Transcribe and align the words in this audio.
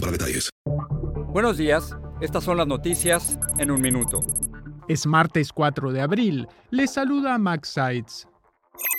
para 0.00 0.12
detalles. 0.12 0.50
Buenos 1.32 1.56
días, 1.56 1.94
estas 2.20 2.44
son 2.44 2.56
las 2.56 2.66
noticias 2.66 3.38
en 3.58 3.70
un 3.70 3.80
minuto. 3.80 4.20
Es 4.88 5.06
martes 5.06 5.52
4 5.52 5.92
de 5.92 6.00
abril. 6.00 6.48
Les 6.70 6.90
saluda 6.90 7.36
Max 7.38 7.68
Sides. 7.68 8.26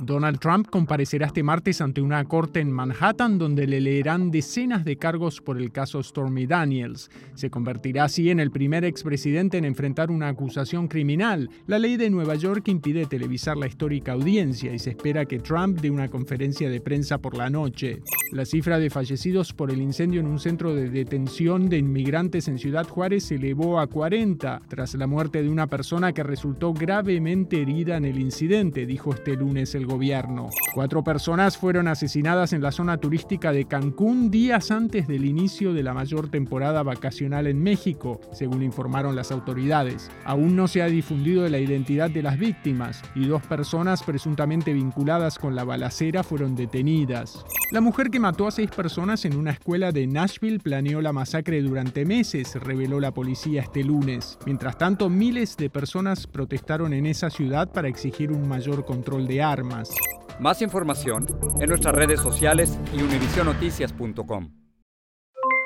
Donald 0.00 0.40
Trump 0.40 0.68
comparecerá 0.70 1.26
este 1.26 1.44
martes 1.44 1.80
ante 1.80 2.02
una 2.02 2.24
corte 2.24 2.58
en 2.58 2.72
Manhattan 2.72 3.38
donde 3.38 3.68
le 3.68 3.80
leerán 3.80 4.32
decenas 4.32 4.84
de 4.84 4.96
cargos 4.96 5.40
por 5.40 5.56
el 5.56 5.70
caso 5.70 6.02
Stormy 6.02 6.46
Daniels. 6.46 7.10
Se 7.34 7.48
convertirá 7.48 8.04
así 8.04 8.28
en 8.30 8.40
el 8.40 8.50
primer 8.50 8.84
expresidente 8.84 9.56
en 9.56 9.64
enfrentar 9.64 10.10
una 10.10 10.28
acusación 10.28 10.88
criminal. 10.88 11.48
La 11.68 11.78
ley 11.78 11.96
de 11.96 12.10
Nueva 12.10 12.34
York 12.34 12.66
impide 12.68 13.06
televisar 13.06 13.56
la 13.56 13.68
histórica 13.68 14.12
audiencia 14.12 14.74
y 14.74 14.80
se 14.80 14.90
espera 14.90 15.26
que 15.26 15.38
Trump 15.38 15.80
dé 15.80 15.90
una 15.90 16.08
conferencia 16.08 16.68
de 16.68 16.80
prensa 16.80 17.18
por 17.18 17.36
la 17.36 17.48
noche. 17.48 18.02
La 18.32 18.44
cifra 18.44 18.80
de 18.80 18.90
fallecidos 18.90 19.52
por 19.52 19.70
el 19.70 19.80
incendio 19.80 20.20
en 20.20 20.26
un 20.26 20.40
centro 20.40 20.74
de 20.74 20.90
detención 20.90 21.68
de 21.68 21.78
inmigrantes 21.78 22.48
en 22.48 22.58
Ciudad 22.58 22.88
Juárez 22.88 23.24
se 23.24 23.36
elevó 23.36 23.78
a 23.78 23.86
40 23.86 24.62
tras 24.66 24.94
la 24.94 25.06
muerte 25.06 25.40
de 25.40 25.48
una 25.48 25.68
persona 25.68 26.12
que 26.12 26.24
resultó 26.24 26.74
gravemente 26.74 27.62
herida 27.62 27.96
en 27.96 28.06
el 28.06 28.18
incidente, 28.18 28.86
dijo 28.86 29.14
este 29.14 29.36
lunes 29.36 29.63
el 29.72 29.86
gobierno. 29.86 30.50
Cuatro 30.74 31.04
personas 31.04 31.56
fueron 31.56 31.86
asesinadas 31.86 32.52
en 32.52 32.60
la 32.60 32.72
zona 32.72 32.98
turística 32.98 33.52
de 33.52 33.66
Cancún 33.66 34.30
días 34.30 34.72
antes 34.72 35.06
del 35.06 35.24
inicio 35.24 35.72
de 35.72 35.84
la 35.84 35.94
mayor 35.94 36.28
temporada 36.28 36.82
vacacional 36.82 37.46
en 37.46 37.62
México, 37.62 38.20
según 38.32 38.64
informaron 38.64 39.14
las 39.14 39.30
autoridades. 39.30 40.10
Aún 40.24 40.56
no 40.56 40.68
se 40.68 40.82
ha 40.82 40.86
difundido 40.86 41.48
la 41.48 41.60
identidad 41.60 42.10
de 42.10 42.22
las 42.22 42.38
víctimas 42.38 43.00
y 43.14 43.26
dos 43.26 43.42
personas 43.46 44.02
presuntamente 44.02 44.72
vinculadas 44.72 45.38
con 45.38 45.54
la 45.54 45.64
balacera 45.64 46.22
fueron 46.22 46.56
detenidas. 46.56 47.44
La 47.70 47.80
mujer 47.80 48.10
que 48.10 48.20
mató 48.20 48.46
a 48.46 48.50
seis 48.50 48.70
personas 48.70 49.24
en 49.24 49.36
una 49.36 49.52
escuela 49.52 49.90
de 49.90 50.06
Nashville 50.06 50.60
planeó 50.60 51.00
la 51.00 51.12
masacre 51.12 51.60
durante 51.62 52.04
meses, 52.04 52.54
reveló 52.56 53.00
la 53.00 53.12
policía 53.12 53.62
este 53.62 53.82
lunes. 53.82 54.38
Mientras 54.46 54.78
tanto, 54.78 55.08
miles 55.08 55.56
de 55.56 55.70
personas 55.70 56.26
protestaron 56.26 56.92
en 56.92 57.06
esa 57.06 57.30
ciudad 57.30 57.72
para 57.72 57.88
exigir 57.88 58.32
un 58.32 58.48
mayor 58.48 58.84
control 58.84 59.26
de 59.26 59.42
armas. 59.54 59.90
Más 60.38 60.60
información 60.62 61.26
en 61.60 61.68
nuestras 61.68 61.94
redes 61.94 62.20
sociales 62.20 62.78
y 62.92 63.02
univisionoticias.com. 63.02 64.50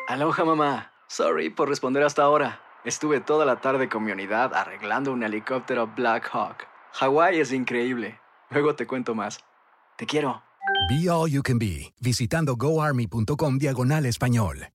Aloha 0.09 0.45
mamá. 0.45 0.93
Sorry 1.09 1.51
por 1.51 1.69
responder 1.69 2.03
hasta 2.03 2.23
ahora. 2.23 2.61
Estuve 2.85 3.21
toda 3.21 3.45
la 3.45 3.61
tarde 3.61 3.89
con 3.89 4.05
mi 4.05 4.13
unidad 4.13 4.55
arreglando 4.55 5.13
un 5.13 5.23
helicóptero 5.23 5.91
Black 5.97 6.29
Hawk. 6.33 6.67
Hawái 6.93 7.41
es 7.41 7.53
increíble. 7.53 8.19
Luego 8.51 8.75
te 8.75 8.87
cuento 8.87 9.15
más. 9.15 9.41
Te 9.97 10.07
quiero. 10.07 10.43
Be 10.89 11.11
All 11.11 11.31
You 11.31 11.43
Can 11.43 11.59
Be, 11.59 11.93
visitando 12.01 12.57
goarmy.com 12.57 13.59
diagonal 13.59 14.07
español. 14.07 14.69